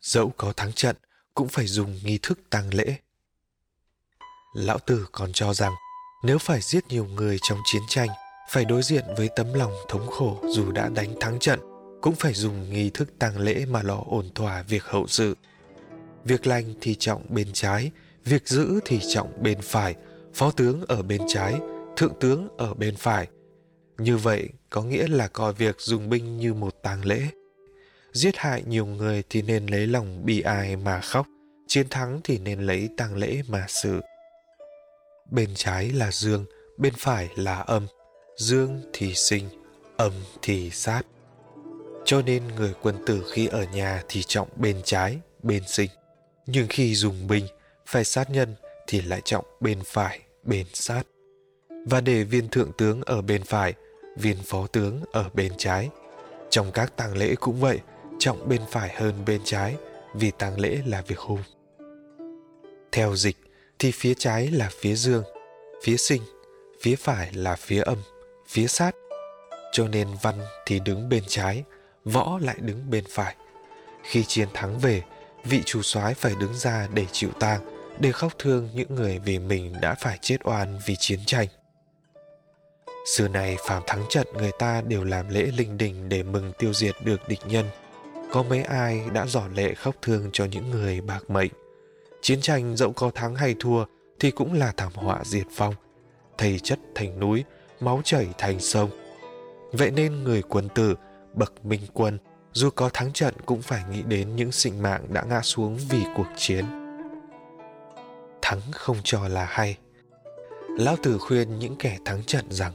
Dẫu 0.01 0.33
có 0.37 0.53
thắng 0.53 0.73
trận, 0.73 0.97
cũng 1.35 1.49
phải 1.49 1.67
dùng 1.67 1.99
nghi 2.05 2.19
thức 2.23 2.41
tang 2.51 2.75
lễ. 2.75 2.97
Lão 4.55 4.79
Tử 4.79 5.07
còn 5.13 5.33
cho 5.33 5.55
rằng, 5.55 5.73
nếu 6.25 6.39
phải 6.39 6.61
giết 6.61 6.87
nhiều 6.89 7.05
người 7.05 7.39
trong 7.49 7.59
chiến 7.65 7.83
tranh, 7.89 8.09
phải 8.49 8.65
đối 8.65 8.83
diện 8.83 9.05
với 9.17 9.29
tấm 9.37 9.55
lòng 9.55 9.73
thống 9.89 10.07
khổ 10.07 10.45
dù 10.49 10.73
đã 10.73 10.89
đánh 10.89 11.15
thắng 11.21 11.39
trận, 11.39 11.61
cũng 12.03 12.15
phải 12.15 12.35
dùng 12.35 12.71
nghi 12.71 12.91
thức 12.91 13.19
tang 13.19 13.39
lễ 13.39 13.67
mà 13.67 13.83
lo 13.83 14.03
ổn 14.07 14.31
thỏa 14.35 14.63
việc 14.63 14.85
hậu 14.85 15.07
sự. 15.07 15.37
Việc 16.27 16.47
lành 16.47 16.75
thì 16.81 16.95
trọng 16.95 17.27
bên 17.29 17.49
trái, 17.53 17.91
việc 18.25 18.49
giữ 18.49 18.81
thì 18.85 19.01
trọng 19.15 19.43
bên 19.43 19.59
phải, 19.63 19.95
phó 20.35 20.51
tướng 20.51 20.85
ở 20.89 21.03
bên 21.03 21.23
trái, 21.29 21.55
thượng 21.97 22.15
tướng 22.21 22.49
ở 22.59 22.75
bên 22.75 22.97
phải, 22.97 23.29
như 23.99 24.17
vậy 24.17 24.49
có 24.71 24.83
nghĩa 24.83 25.07
là 25.09 25.29
coi 25.29 25.53
việc 25.53 25.81
dùng 25.81 26.09
binh 26.09 26.37
như 26.37 26.55
một 26.55 26.83
tang 26.83 27.05
lễ. 27.05 27.23
Giết 28.13 28.37
hại 28.37 28.63
nhiều 28.67 28.87
người 28.87 29.23
thì 29.31 29.43
nên 29.43 29.67
lấy 29.67 29.87
lòng 29.87 30.25
bi 30.25 30.41
ai 30.41 30.77
mà 30.77 31.01
khóc, 31.01 31.27
chiến 31.67 31.89
thắng 31.89 32.21
thì 32.25 32.39
nên 32.39 32.61
lấy 32.61 32.89
tang 32.97 33.17
lễ 33.17 33.43
mà 33.49 33.65
xử. 33.69 34.01
Bên 35.31 35.51
trái 35.55 35.91
là 35.91 36.13
dương, 36.13 36.45
bên 36.79 36.93
phải 36.99 37.29
là 37.37 37.55
âm, 37.61 37.87
dương 38.39 38.83
thì 38.93 39.15
sinh, 39.15 39.49
âm 39.97 40.13
thì 40.43 40.71
sát. 40.71 41.03
Cho 42.05 42.23
nên 42.23 42.49
người 42.49 42.75
quân 42.83 42.97
tử 43.07 43.25
khi 43.33 43.47
ở 43.47 43.65
nhà 43.65 44.03
thì 44.09 44.23
trọng 44.23 44.49
bên 44.57 44.77
trái, 44.85 45.19
bên 45.43 45.63
sinh. 45.67 45.91
Nhưng 46.47 46.67
khi 46.69 46.95
dùng 46.95 47.27
binh, 47.27 47.47
phải 47.87 48.05
sát 48.05 48.31
nhân 48.31 48.55
thì 48.87 49.01
lại 49.01 49.21
trọng 49.25 49.45
bên 49.61 49.79
phải, 49.85 50.21
bên 50.43 50.67
sát. 50.73 51.03
Và 51.87 52.01
để 52.01 52.25
viên 52.25 52.49
thượng 52.49 52.73
tướng 52.79 53.03
ở 53.03 53.23
bên 53.23 53.45
phải 53.45 53.75
viên 54.17 54.37
phó 54.43 54.67
tướng 54.67 55.01
ở 55.13 55.31
bên 55.35 55.53
trái. 55.59 55.89
Trong 56.51 56.73
các 56.73 56.97
tang 56.97 57.17
lễ 57.17 57.35
cũng 57.41 57.61
vậy, 57.61 57.79
trọng 58.19 58.49
bên 58.49 58.61
phải 58.71 58.95
hơn 58.95 59.25
bên 59.27 59.41
trái 59.45 59.77
vì 60.15 60.31
tang 60.31 60.61
lễ 60.61 60.79
là 60.87 61.03
việc 61.03 61.19
hung. 61.19 61.43
Theo 62.93 63.17
dịch 63.17 63.37
thì 63.79 63.91
phía 63.93 64.15
trái 64.15 64.51
là 64.51 64.71
phía 64.81 64.95
dương, 64.95 65.25
phía 65.83 65.97
sinh, 65.97 66.23
phía 66.81 66.97
phải 66.97 67.33
là 67.33 67.57
phía 67.57 67.83
âm, 67.83 67.99
phía 68.49 68.67
sát. 68.67 68.95
Cho 69.73 69.89
nên 69.89 70.09
văn 70.23 70.35
thì 70.67 70.81
đứng 70.81 71.09
bên 71.09 71.23
trái, 71.29 71.65
võ 72.05 72.39
lại 72.43 72.57
đứng 72.61 72.91
bên 72.91 73.05
phải. 73.09 73.37
Khi 74.03 74.25
chiến 74.25 74.49
thắng 74.55 74.79
về, 74.79 75.03
vị 75.49 75.63
chủ 75.67 75.83
soái 75.83 76.15
phải 76.15 76.33
đứng 76.41 76.55
ra 76.55 76.89
để 76.95 77.07
chịu 77.13 77.31
tang, 77.41 77.61
để 77.99 78.13
khóc 78.13 78.33
thương 78.39 78.69
những 78.75 78.95
người 78.95 79.19
vì 79.19 79.39
mình 79.39 79.75
đã 79.81 79.95
phải 79.95 80.19
chết 80.23 80.37
oan 80.45 80.79
vì 80.87 80.97
chiến 80.99 81.21
tranh. 81.27 81.47
Xưa 83.07 83.29
này 83.29 83.57
phàm 83.67 83.83
thắng 83.87 84.05
trận 84.09 84.27
người 84.35 84.53
ta 84.59 84.81
đều 84.81 85.05
làm 85.05 85.29
lễ 85.29 85.51
linh 85.57 85.79
đình 85.79 86.09
để 86.09 86.23
mừng 86.23 86.53
tiêu 86.59 86.73
diệt 86.73 86.95
được 87.05 87.29
địch 87.29 87.41
nhân. 87.47 87.67
Có 88.33 88.43
mấy 88.43 88.63
ai 88.63 89.03
đã 89.13 89.27
giỏ 89.27 89.43
lệ 89.55 89.75
khóc 89.75 89.95
thương 90.03 90.31
cho 90.33 90.45
những 90.45 90.71
người 90.71 91.01
bạc 91.01 91.31
mệnh. 91.31 91.51
Chiến 92.23 92.41
tranh 92.41 92.77
dẫu 92.77 92.93
có 92.93 93.11
thắng 93.15 93.35
hay 93.35 93.55
thua 93.61 93.85
thì 94.21 94.31
cũng 94.31 94.53
là 94.53 94.73
thảm 94.77 94.93
họa 94.95 95.23
diệt 95.25 95.47
vong. 95.57 95.75
Thầy 96.39 96.59
chất 96.59 96.79
thành 96.95 97.21
núi, 97.21 97.45
máu 97.81 98.01
chảy 98.05 98.29
thành 98.39 98.61
sông. 98.61 98.91
Vậy 99.73 99.91
nên 99.91 100.25
người 100.25 100.43
quân 100.43 100.69
tử, 100.75 100.95
bậc 101.35 101.65
minh 101.65 101.83
quân, 101.93 102.19
dù 102.57 102.71
có 102.71 102.91
thắng 102.93 103.13
trận 103.13 103.35
cũng 103.47 103.63
phải 103.63 103.85
nghĩ 103.91 104.03
đến 104.03 104.37
những 104.37 104.53
sinh 104.53 104.83
mạng 104.83 105.07
đã 105.09 105.23
ngã 105.23 105.41
xuống 105.43 105.79
vì 105.91 106.05
cuộc 106.17 106.27
chiến. 106.37 106.65
Thắng 108.43 108.61
không 108.73 108.97
cho 109.05 109.29
là 109.29 109.45
hay. 109.45 109.77
Lão 110.79 110.97
Tử 111.03 111.19
khuyên 111.19 111.59
những 111.59 111.77
kẻ 111.77 111.99
thắng 112.05 112.25
trận 112.25 112.45
rằng 112.51 112.73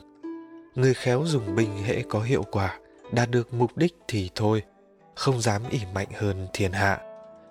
người 0.76 0.94
khéo 0.94 1.24
dùng 1.26 1.56
binh 1.56 1.84
hễ 1.84 2.04
có 2.10 2.22
hiệu 2.22 2.44
quả 2.44 2.80
đạt 3.12 3.30
được 3.30 3.54
mục 3.54 3.78
đích 3.78 3.96
thì 4.08 4.30
thôi 4.36 4.64
không 5.16 5.42
dám 5.42 5.62
ỉ 5.70 5.80
mạnh 5.94 6.08
hơn 6.20 6.48
thiên 6.54 6.72
hạ 6.72 7.00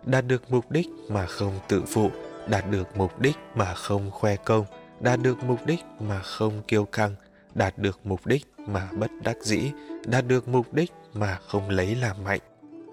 đạt 0.06 0.26
được 0.26 0.50
mục 0.50 0.70
đích 0.70 0.88
mà 1.08 1.26
không 1.26 1.52
tự 1.68 1.82
phụ, 1.86 2.10
đạt 2.48 2.70
được 2.70 2.96
mục 2.96 3.20
đích 3.20 3.36
mà 3.54 3.74
không 3.74 4.10
khoe 4.10 4.36
công, 4.36 4.64
đạt 5.00 5.20
được 5.20 5.44
mục 5.44 5.66
đích 5.66 5.80
mà 6.00 6.18
không 6.22 6.62
kiêu 6.68 6.84
căng, 6.84 7.14
đạt 7.54 7.78
được 7.78 8.00
mục 8.04 8.26
đích 8.26 8.46
mà 8.58 8.88
bất 8.92 9.10
đắc 9.22 9.36
dĩ, 9.42 9.72
đạt 10.04 10.26
được 10.26 10.48
mục 10.48 10.74
đích 10.74 10.92
mà 11.14 11.38
không 11.46 11.70
lấy 11.70 11.94
làm 11.94 12.24
mạnh. 12.24 12.40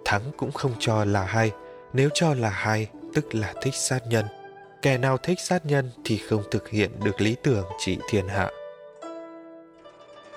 Thắng 0.05 0.21
cũng 0.37 0.51
không 0.51 0.73
cho 0.79 1.05
là 1.05 1.25
hay, 1.25 1.51
nếu 1.93 2.09
cho 2.13 2.33
là 2.33 2.49
hay 2.49 2.87
tức 3.13 3.35
là 3.35 3.53
thích 3.61 3.75
sát 3.75 3.99
nhân. 4.07 4.25
Kẻ 4.81 4.97
nào 4.97 5.17
thích 5.17 5.39
sát 5.39 5.65
nhân 5.65 5.89
thì 6.05 6.17
không 6.17 6.43
thực 6.51 6.69
hiện 6.69 6.91
được 7.03 7.21
lý 7.21 7.35
tưởng 7.43 7.65
trị 7.79 7.97
thiên 8.09 8.27
hạ. 8.27 8.49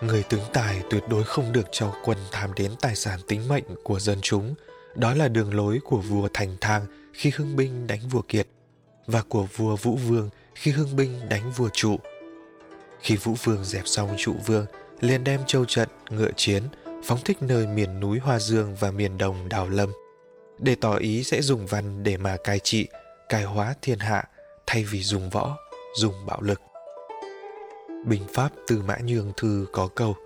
Người 0.03 0.23
tướng 0.23 0.45
tài 0.53 0.83
tuyệt 0.91 1.03
đối 1.09 1.25
không 1.25 1.53
được 1.53 1.67
cho 1.73 1.95
quân 2.05 2.19
tham 2.33 2.55
đến 2.55 2.73
tài 2.81 2.97
sản 2.97 3.21
tính 3.29 3.49
mệnh 3.49 3.65
của 3.85 4.01
dân 4.01 4.19
chúng. 4.23 4.55
Đó 4.95 5.15
là 5.15 5.29
đường 5.29 5.55
lối 5.55 5.81
của 5.85 5.97
vua 5.97 6.29
Thành 6.35 6.57
Thang 6.61 6.87
khi 7.13 7.33
hưng 7.37 7.57
binh 7.57 7.87
đánh 7.87 8.01
vua 8.11 8.23
Kiệt 8.29 8.47
và 9.07 9.23
của 9.29 9.47
vua 9.57 9.77
Vũ 9.77 9.97
Vương 9.97 10.31
khi 10.55 10.71
hưng 10.71 10.97
binh 10.97 11.29
đánh 11.29 11.53
vua 11.57 11.69
Trụ. 11.73 11.97
Khi 13.01 13.17
Vũ 13.17 13.35
Vương 13.45 13.65
dẹp 13.65 13.83
xong 13.87 14.15
Trụ 14.19 14.35
Vương, 14.47 14.67
liền 15.01 15.25
đem 15.25 15.41
châu 15.47 15.65
trận, 15.65 15.89
ngựa 16.11 16.31
chiến, 16.37 16.63
phóng 17.05 17.19
thích 17.25 17.39
nơi 17.41 17.67
miền 17.67 18.01
núi 18.01 18.19
Hoa 18.19 18.39
Dương 18.39 18.75
và 18.81 18.91
miền 18.91 19.19
đồng 19.19 19.49
Đào 19.49 19.69
Lâm, 19.69 19.93
để 20.59 20.77
tỏ 20.81 20.95
ý 20.95 21.25
sẽ 21.25 21.43
dùng 21.43 21.67
văn 21.67 22.03
để 22.03 22.17
mà 22.17 22.37
cai 22.45 22.59
trị, 22.59 22.89
cai 23.29 23.45
hóa 23.45 23.75
thiên 23.83 23.99
hạ 23.99 24.25
thay 24.67 24.85
vì 24.85 25.03
dùng 25.03 25.31
võ, 25.31 25.57
dùng 25.97 26.27
bạo 26.27 26.41
lực. 26.41 26.61
Bình 28.07 28.23
pháp 28.35 28.49
từ 28.67 28.83
Mã 28.83 28.99
Nhường 29.05 29.33
Thư 29.37 29.67
có 29.73 29.89
câu 29.95 30.17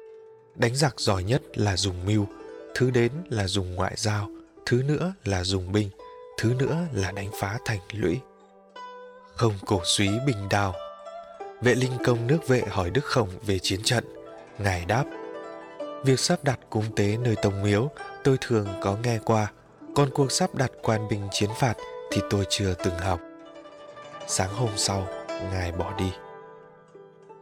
Đánh 0.54 0.74
giặc 0.74 1.00
giỏi 1.00 1.24
nhất 1.24 1.42
là 1.54 1.76
dùng 1.76 2.06
mưu, 2.06 2.26
thứ 2.74 2.90
đến 2.90 3.12
là 3.28 3.48
dùng 3.48 3.74
ngoại 3.74 3.92
giao, 3.96 4.28
thứ 4.66 4.82
nữa 4.82 5.14
là 5.24 5.44
dùng 5.44 5.72
binh, 5.72 5.90
thứ 6.38 6.54
nữa 6.58 6.76
là 6.92 7.12
đánh 7.12 7.30
phá 7.40 7.58
thành 7.64 7.80
lũy. 7.92 8.18
Không 9.34 9.52
cổ 9.66 9.80
suý 9.84 10.08
bình 10.26 10.48
đào. 10.50 10.74
Vệ 11.62 11.74
linh 11.74 11.92
công 12.04 12.26
nước 12.26 12.48
vệ 12.48 12.62
hỏi 12.70 12.90
Đức 12.90 13.04
Khổng 13.04 13.28
về 13.46 13.58
chiến 13.58 13.82
trận. 13.82 14.04
Ngài 14.58 14.84
đáp, 14.84 15.04
việc 16.04 16.20
sắp 16.20 16.44
đặt 16.44 16.60
cúng 16.70 16.84
tế 16.96 17.16
nơi 17.16 17.36
tông 17.42 17.62
miếu 17.62 17.90
tôi 18.24 18.38
thường 18.40 18.68
có 18.82 18.96
nghe 19.02 19.18
qua, 19.24 19.52
còn 19.94 20.10
cuộc 20.14 20.32
sắp 20.32 20.54
đặt 20.54 20.70
quan 20.82 21.08
binh 21.08 21.28
chiến 21.32 21.50
phạt 21.60 21.74
thì 22.12 22.20
tôi 22.30 22.44
chưa 22.50 22.74
từng 22.84 22.98
học. 22.98 23.20
Sáng 24.26 24.50
hôm 24.54 24.70
sau, 24.76 25.06
Ngài 25.28 25.72
bỏ 25.72 25.94
đi. 25.98 26.12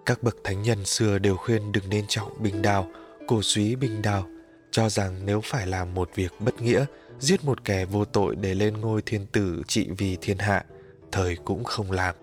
Các 0.07 0.23
bậc 0.23 0.37
thánh 0.45 0.63
nhân 0.63 0.85
xưa 0.85 1.19
đều 1.19 1.37
khuyên 1.37 1.73
đừng 1.73 1.89
nên 1.89 2.05
trọng 2.09 2.43
bình 2.43 2.63
đào, 2.63 2.87
cổ 3.27 3.43
suý 3.43 3.77
bình 3.77 4.03
đào, 4.03 4.27
cho 4.71 4.89
rằng 4.89 5.27
nếu 5.27 5.41
phải 5.45 5.67
làm 5.67 5.95
một 5.95 6.11
việc 6.15 6.33
bất 6.39 6.63
nghĩa, 6.63 6.85
giết 7.21 7.45
một 7.45 7.65
kẻ 7.65 7.85
vô 7.85 8.05
tội 8.05 8.37
để 8.37 8.55
lên 8.55 8.81
ngôi 8.81 9.03
thiên 9.03 9.27
tử 9.27 9.63
trị 9.69 9.89
vì 9.99 10.19
thiên 10.21 10.39
hạ, 10.39 10.65
thời 11.13 11.37
cũng 11.45 11.65
không 11.65 11.91
làm. 11.91 12.15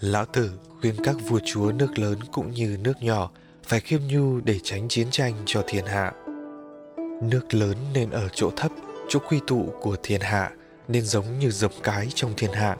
Lão 0.00 0.24
Tử 0.24 0.50
khuyên 0.80 0.94
các 1.04 1.16
vua 1.28 1.40
chúa 1.46 1.72
nước 1.72 1.98
lớn 1.98 2.18
cũng 2.32 2.50
như 2.50 2.76
nước 2.80 3.02
nhỏ 3.02 3.30
phải 3.62 3.80
khiêm 3.80 4.00
nhu 4.06 4.40
để 4.40 4.58
tránh 4.62 4.88
chiến 4.88 5.06
tranh 5.10 5.34
cho 5.46 5.64
thiên 5.66 5.86
hạ. 5.86 6.12
Nước 7.22 7.54
lớn 7.54 7.76
nên 7.94 8.10
ở 8.10 8.28
chỗ 8.34 8.50
thấp, 8.56 8.72
chỗ 9.08 9.18
quy 9.28 9.40
tụ 9.46 9.72
của 9.80 9.96
thiên 10.02 10.20
hạ 10.20 10.50
nên 10.88 11.02
giống 11.02 11.38
như 11.38 11.50
giống 11.50 11.72
cái 11.82 12.08
trong 12.14 12.32
thiên 12.36 12.52
hạ. 12.52 12.76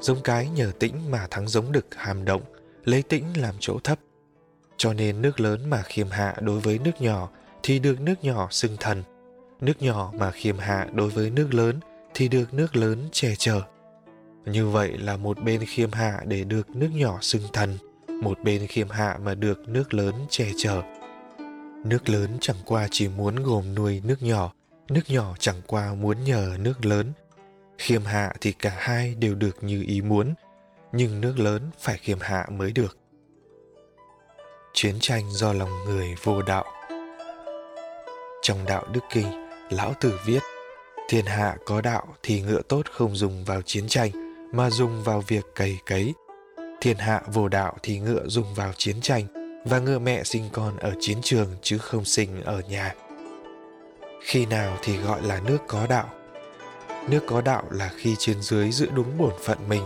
Giống 0.00 0.22
cái 0.24 0.48
nhờ 0.48 0.72
tĩnh 0.78 1.10
mà 1.10 1.26
thắng 1.30 1.48
giống 1.48 1.72
đực 1.72 1.86
hàm 1.94 2.24
động– 2.24 2.42
lấy 2.88 3.02
tĩnh 3.02 3.24
làm 3.36 3.54
chỗ 3.60 3.78
thấp. 3.84 3.98
Cho 4.76 4.92
nên 4.92 5.22
nước 5.22 5.40
lớn 5.40 5.70
mà 5.70 5.82
khiêm 5.82 6.08
hạ 6.10 6.34
đối 6.40 6.60
với 6.60 6.78
nước 6.78 7.00
nhỏ 7.00 7.28
thì 7.62 7.78
được 7.78 8.00
nước 8.00 8.14
nhỏ 8.24 8.48
xưng 8.50 8.76
thần. 8.80 9.02
Nước 9.60 9.82
nhỏ 9.82 10.12
mà 10.18 10.30
khiêm 10.30 10.58
hạ 10.58 10.86
đối 10.92 11.10
với 11.10 11.30
nước 11.30 11.54
lớn 11.54 11.80
thì 12.14 12.28
được 12.28 12.54
nước 12.54 12.76
lớn 12.76 13.08
che 13.12 13.34
chở. 13.38 13.60
Như 14.46 14.68
vậy 14.68 14.98
là 14.98 15.16
một 15.16 15.42
bên 15.42 15.64
khiêm 15.66 15.92
hạ 15.92 16.20
để 16.26 16.44
được 16.44 16.76
nước 16.76 16.90
nhỏ 16.92 17.18
xưng 17.20 17.42
thần, 17.52 17.78
một 18.22 18.38
bên 18.44 18.66
khiêm 18.66 18.90
hạ 18.90 19.18
mà 19.22 19.34
được 19.34 19.68
nước 19.68 19.94
lớn 19.94 20.14
che 20.28 20.46
chở. 20.56 20.82
Nước 21.84 22.08
lớn 22.08 22.38
chẳng 22.40 22.56
qua 22.64 22.88
chỉ 22.90 23.08
muốn 23.08 23.36
gồm 23.36 23.74
nuôi 23.74 24.02
nước 24.04 24.22
nhỏ, 24.22 24.52
nước 24.88 25.02
nhỏ 25.08 25.34
chẳng 25.38 25.60
qua 25.66 25.94
muốn 25.94 26.24
nhờ 26.24 26.56
nước 26.60 26.84
lớn. 26.84 27.12
Khiêm 27.78 28.04
hạ 28.04 28.32
thì 28.40 28.52
cả 28.52 28.76
hai 28.78 29.14
đều 29.14 29.34
được 29.34 29.56
như 29.62 29.84
ý 29.88 30.00
muốn– 30.00 30.34
nhưng 30.92 31.20
nước 31.20 31.38
lớn 31.38 31.70
phải 31.78 31.98
khiêm 31.98 32.20
hạ 32.20 32.46
mới 32.50 32.72
được 32.72 32.98
chiến 34.72 34.94
tranh 35.00 35.30
do 35.30 35.52
lòng 35.52 35.84
người 35.86 36.14
vô 36.22 36.42
đạo 36.42 36.64
trong 38.42 38.64
đạo 38.66 38.86
đức 38.92 39.00
kinh 39.12 39.48
lão 39.70 39.94
tử 40.00 40.18
viết 40.26 40.40
thiên 41.08 41.24
hạ 41.24 41.56
có 41.66 41.80
đạo 41.80 42.14
thì 42.22 42.42
ngựa 42.42 42.62
tốt 42.62 42.82
không 42.92 43.16
dùng 43.16 43.44
vào 43.44 43.62
chiến 43.62 43.88
tranh 43.88 44.10
mà 44.52 44.70
dùng 44.70 45.02
vào 45.02 45.20
việc 45.20 45.44
cày 45.54 45.78
cấy 45.86 46.14
thiên 46.80 46.96
hạ 46.96 47.22
vô 47.26 47.48
đạo 47.48 47.76
thì 47.82 47.98
ngựa 47.98 48.26
dùng 48.26 48.54
vào 48.54 48.72
chiến 48.76 49.00
tranh 49.00 49.24
và 49.64 49.78
ngựa 49.78 49.98
mẹ 49.98 50.24
sinh 50.24 50.44
con 50.52 50.76
ở 50.76 50.92
chiến 51.00 51.18
trường 51.22 51.48
chứ 51.62 51.78
không 51.78 52.04
sinh 52.04 52.42
ở 52.44 52.60
nhà 52.68 52.94
khi 54.22 54.46
nào 54.46 54.78
thì 54.82 54.96
gọi 54.96 55.22
là 55.22 55.40
nước 55.40 55.58
có 55.68 55.86
đạo 55.86 56.08
nước 57.08 57.20
có 57.26 57.40
đạo 57.40 57.62
là 57.70 57.90
khi 57.96 58.16
trên 58.18 58.42
dưới 58.42 58.70
giữ 58.70 58.88
đúng 58.94 59.18
bổn 59.18 59.32
phận 59.44 59.58
mình 59.68 59.82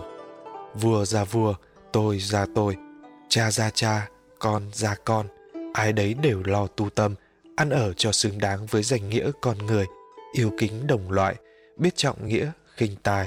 vua 0.74 1.04
ra 1.04 1.24
vua, 1.24 1.54
tôi 1.92 2.18
ra 2.18 2.46
tôi, 2.54 2.76
cha 3.28 3.50
ra 3.50 3.70
cha, 3.70 4.08
con 4.38 4.62
ra 4.72 4.94
con, 5.04 5.26
ai 5.74 5.92
đấy 5.92 6.14
đều 6.14 6.42
lo 6.44 6.66
tu 6.66 6.90
tâm, 6.90 7.14
ăn 7.56 7.70
ở 7.70 7.92
cho 7.96 8.12
xứng 8.12 8.38
đáng 8.38 8.66
với 8.66 8.82
danh 8.82 9.08
nghĩa 9.08 9.30
con 9.40 9.58
người, 9.58 9.86
yêu 10.32 10.50
kính 10.58 10.86
đồng 10.86 11.10
loại, 11.10 11.34
biết 11.76 11.96
trọng 11.96 12.26
nghĩa, 12.28 12.50
khinh 12.76 12.96
tài. 13.02 13.26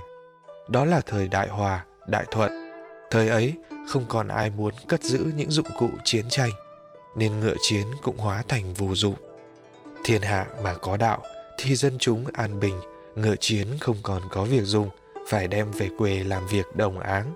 Đó 0.69 0.85
là 0.85 1.01
thời 1.05 1.27
đại 1.27 1.47
hòa, 1.47 1.85
đại 2.07 2.25
thuận. 2.31 2.64
Thời 3.11 3.29
ấy 3.29 3.53
không 3.87 4.05
còn 4.07 4.27
ai 4.27 4.49
muốn 4.49 4.73
cất 4.87 5.03
giữ 5.03 5.31
những 5.35 5.51
dụng 5.51 5.67
cụ 5.79 5.89
chiến 6.03 6.25
tranh, 6.29 6.51
nên 7.15 7.39
ngựa 7.39 7.55
chiến 7.61 7.87
cũng 8.01 8.17
hóa 8.17 8.43
thành 8.47 8.73
vô 8.73 8.95
dụng. 8.95 9.15
Thiên 10.03 10.21
hạ 10.21 10.47
mà 10.63 10.73
có 10.73 10.97
đạo 10.97 11.21
thì 11.57 11.75
dân 11.75 11.97
chúng 11.99 12.25
an 12.33 12.59
bình, 12.59 12.79
ngựa 13.15 13.35
chiến 13.35 13.67
không 13.79 13.97
còn 14.03 14.21
có 14.29 14.43
việc 14.43 14.63
dùng– 14.63 14.89
phải 15.27 15.47
đem 15.47 15.71
về 15.71 15.89
quê 15.97 16.23
làm 16.23 16.47
việc 16.47 16.75
đồng 16.75 16.99
áng. 16.99 17.33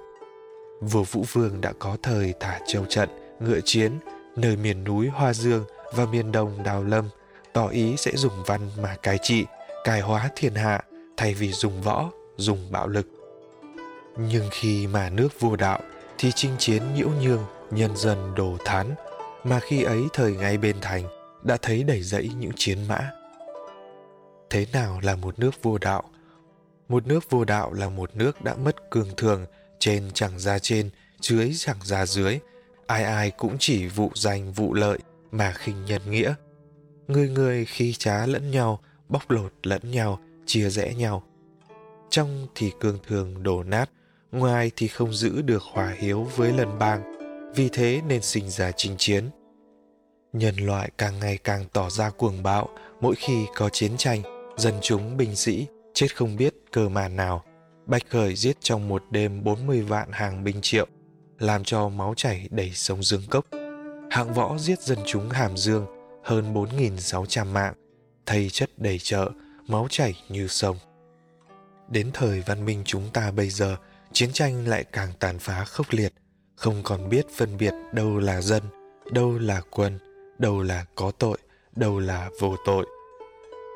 Vua 0.82 1.04
Vũ 1.04 1.26
Vương 1.32 1.62
đã 1.62 1.74
có 1.80 1.98
thời 2.04 2.34
thả 2.40 2.60
châu 2.68 2.86
trận, 2.86 3.10
ngựa 3.40 3.60
chiến, 3.66 3.92
nơi 4.36 4.56
miền 4.56 4.84
núi 4.84 5.08
Hoa 5.08 5.34
Dương 5.34 5.66
và 5.94 6.06
miền 6.06 6.32
đông 6.32 6.64
Đào 6.64 6.84
Lâm, 6.84 7.10
tỏ 7.54 7.68
ý 7.68 7.98
sẽ 7.98 8.12
dùng 8.16 8.44
văn 8.46 8.62
mà 8.82 8.96
cai 9.04 9.18
trị, 9.22 9.46
cai 9.84 10.02
hóa 10.02 10.30
thiên 10.36 10.56
hạ 10.56 10.84
thay 11.18 11.34
vì 11.34 11.52
dùng 11.52 11.82
võ, 11.82 12.12
dùng 12.38 12.72
bạo 12.72 12.88
lực. 12.88 13.08
Nhưng 14.20 14.48
khi 14.52 14.88
mà 14.88 15.10
nước 15.10 15.40
vua 15.40 15.56
đạo 15.56 15.80
thì 16.18 16.32
chinh 16.36 16.56
chiến 16.58 16.84
nhiễu 16.96 17.10
nhương, 17.22 17.44
nhân 17.72 17.98
dân 17.98 18.36
đồ 18.36 18.58
thán, 18.66 18.96
mà 19.44 19.60
khi 19.60 19.84
ấy 19.84 20.02
thời 20.14 20.34
ngay 20.36 20.58
bên 20.58 20.76
thành 20.82 21.04
đã 21.44 21.58
thấy 21.62 21.84
đầy 21.84 22.02
dẫy 22.02 22.30
những 22.40 22.52
chiến 22.56 22.78
mã. 22.88 23.12
Thế 24.50 24.66
nào 24.74 25.00
là 25.04 25.16
một 25.16 25.40
nước 25.40 25.64
vua 25.64 25.78
đạo 25.78 26.04
một 26.90 27.08
nước 27.08 27.30
vô 27.30 27.46
đạo 27.46 27.74
là 27.74 27.90
một 27.90 28.16
nước 28.16 28.44
đã 28.44 28.56
mất 28.56 28.90
cường 28.90 29.10
thường, 29.18 29.46
trên 29.80 30.12
chẳng 30.14 30.40
ra 30.40 30.60
trên, 30.60 30.90
dưới 31.22 31.54
chẳng 31.58 31.78
ra 31.84 32.06
dưới. 32.06 32.40
Ai 32.88 33.04
ai 33.04 33.32
cũng 33.32 33.56
chỉ 33.60 33.88
vụ 33.88 34.12
danh 34.16 34.54
vụ 34.54 34.74
lợi 34.74 35.00
mà 35.32 35.52
khinh 35.52 35.86
nhân 35.86 36.02
nghĩa. 36.12 36.34
Người 37.08 37.30
người 37.30 37.66
khi 37.66 37.94
trá 37.94 38.26
lẫn 38.26 38.52
nhau, 38.52 38.80
bóc 39.10 39.32
lột 39.32 39.54
lẫn 39.64 39.92
nhau, 39.92 40.20
chia 40.46 40.70
rẽ 40.70 40.94
nhau. 40.94 41.24
Trong 42.10 42.48
thì 42.56 42.72
cường 42.80 42.98
thường 43.08 43.44
đổ 43.44 43.64
nát, 43.64 43.90
ngoài 44.32 44.72
thì 44.76 44.88
không 44.88 45.14
giữ 45.14 45.42
được 45.42 45.64
hòa 45.64 45.96
hiếu 45.98 46.24
với 46.36 46.52
lần 46.54 46.80
bang, 46.80 47.04
vì 47.56 47.70
thế 47.70 48.02
nên 48.08 48.22
sinh 48.22 48.50
ra 48.50 48.72
chinh 48.72 48.96
chiến. 48.98 49.30
Nhân 50.34 50.56
loại 50.56 50.90
càng 50.98 51.20
ngày 51.20 51.38
càng 51.38 51.66
tỏ 51.74 51.90
ra 51.90 52.10
cuồng 52.10 52.44
bạo 52.44 52.70
mỗi 53.02 53.16
khi 53.16 53.46
có 53.56 53.70
chiến 53.70 53.98
tranh, 53.98 54.22
dân 54.58 54.74
chúng 54.82 55.18
binh 55.18 55.36
sĩ 55.36 55.68
chết 55.94 56.16
không 56.16 56.36
biết 56.36 56.54
cơ 56.72 56.90
màn 56.90 57.16
nào. 57.16 57.44
Bạch 57.86 58.10
Khởi 58.10 58.36
giết 58.36 58.58
trong 58.62 58.88
một 58.90 59.04
đêm 59.12 59.44
40 59.44 59.82
vạn 59.82 60.12
hàng 60.12 60.44
binh 60.44 60.62
triệu, 60.62 60.88
làm 61.40 61.64
cho 61.64 61.90
máu 61.90 62.14
chảy 62.18 62.48
đầy 62.52 62.72
sông 62.74 63.04
Dương 63.04 63.24
Cốc. 63.30 63.46
Hạng 64.10 64.34
võ 64.34 64.58
giết 64.58 64.82
dân 64.82 65.00
chúng 65.06 65.30
Hàm 65.30 65.58
Dương 65.58 65.86
hơn 66.24 66.54
4.600 66.54 67.46
mạng, 67.46 67.74
thây 68.26 68.50
chất 68.50 68.70
đầy 68.78 69.00
chợ, 69.00 69.30
máu 69.68 69.88
chảy 69.90 70.14
như 70.30 70.48
sông. 70.48 70.78
Đến 71.90 72.10
thời 72.14 72.44
văn 72.46 72.66
minh 72.66 72.82
chúng 72.86 73.10
ta 73.14 73.32
bây 73.32 73.50
giờ, 73.50 73.78
chiến 74.14 74.30
tranh 74.34 74.68
lại 74.68 74.84
càng 74.84 75.10
tàn 75.20 75.40
phá 75.40 75.64
khốc 75.64 75.88
liệt, 75.90 76.14
không 76.56 76.84
còn 76.84 77.10
biết 77.10 77.26
phân 77.38 77.58
biệt 77.58 77.74
đâu 77.94 78.18
là 78.18 78.42
dân, 78.42 78.64
đâu 79.12 79.38
là 79.40 79.62
quân, 79.70 80.00
đâu 80.38 80.62
là 80.62 80.86
có 80.96 81.12
tội, 81.12 81.38
đâu 81.76 82.00
là 82.00 82.30
vô 82.40 82.56
tội. 82.66 82.86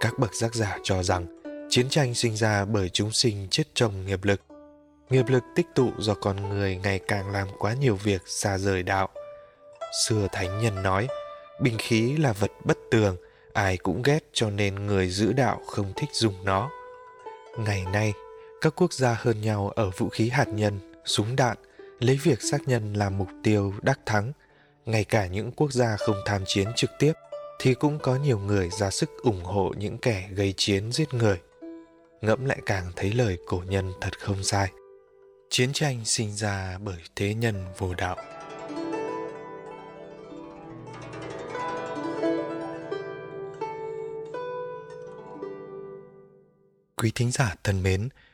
Các 0.01 0.19
bậc 0.19 0.33
giác 0.33 0.55
giả 0.55 0.77
cho 0.83 1.03
rằng 1.03 1.43
Chiến 1.75 1.89
tranh 1.89 2.13
sinh 2.13 2.35
ra 2.35 2.65
bởi 2.65 2.89
chúng 2.89 3.11
sinh 3.11 3.47
chết 3.49 3.63
trong 3.73 4.05
nghiệp 4.05 4.23
lực. 4.23 4.41
Nghiệp 5.09 5.25
lực 5.27 5.43
tích 5.55 5.65
tụ 5.75 5.91
do 5.97 6.13
con 6.13 6.49
người 6.49 6.77
ngày 6.83 6.99
càng 7.07 7.31
làm 7.31 7.47
quá 7.59 7.73
nhiều 7.73 7.95
việc 7.95 8.21
xa 8.25 8.57
rời 8.57 8.83
đạo. 8.83 9.09
Xưa 10.05 10.27
thánh 10.31 10.61
nhân 10.61 10.83
nói, 10.83 11.07
bình 11.61 11.77
khí 11.79 12.17
là 12.17 12.33
vật 12.33 12.51
bất 12.63 12.77
tường, 12.91 13.17
ai 13.53 13.77
cũng 13.77 14.01
ghét 14.01 14.19
cho 14.33 14.49
nên 14.49 14.75
người 14.75 15.09
giữ 15.09 15.33
đạo 15.33 15.61
không 15.67 15.93
thích 15.95 16.09
dùng 16.13 16.45
nó. 16.45 16.69
Ngày 17.57 17.85
nay, 17.93 18.13
các 18.63 18.73
quốc 18.75 18.93
gia 18.93 19.17
hơn 19.19 19.41
nhau 19.41 19.69
ở 19.69 19.91
vũ 19.97 20.09
khí 20.09 20.29
hạt 20.29 20.47
nhân, 20.47 20.79
súng 21.05 21.35
đạn, 21.35 21.57
lấy 21.99 22.19
việc 22.23 22.41
sát 22.41 22.61
nhân 22.65 22.93
làm 22.93 23.17
mục 23.17 23.27
tiêu 23.43 23.73
đắc 23.81 23.99
thắng. 24.05 24.31
Ngay 24.85 25.03
cả 25.03 25.27
những 25.27 25.51
quốc 25.51 25.73
gia 25.73 25.97
không 25.97 26.15
tham 26.25 26.43
chiến 26.45 26.67
trực 26.75 26.89
tiếp 26.99 27.13
thì 27.59 27.73
cũng 27.73 27.99
có 27.99 28.15
nhiều 28.15 28.39
người 28.39 28.69
ra 28.69 28.89
sức 28.89 29.09
ủng 29.23 29.43
hộ 29.43 29.73
những 29.77 29.97
kẻ 29.97 30.29
gây 30.31 30.53
chiến 30.57 30.91
giết 30.91 31.13
người. 31.13 31.41
Ngẫm 32.21 32.45
lại 32.45 32.59
càng 32.65 32.91
thấy 32.95 33.13
lời 33.13 33.37
cổ 33.47 33.63
nhân 33.67 33.93
thật 34.01 34.19
không 34.19 34.43
sai. 34.43 34.71
Chiến 35.49 35.73
tranh 35.73 36.05
sinh 36.05 36.35
ra 36.35 36.77
bởi 36.83 36.99
thế 37.15 37.33
nhân 37.33 37.65
vô 37.77 37.93
đạo. 37.93 38.17
Quý 46.97 47.11
thính 47.15 47.31
giả 47.31 47.55
thân 47.63 47.83
mến, 47.83 48.09